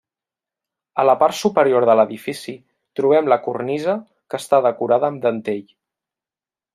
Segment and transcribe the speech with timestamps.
[1.03, 2.55] A la part superior de l'edifici
[3.01, 3.95] trobem la cornisa
[4.33, 5.65] que està decorada amb dentell.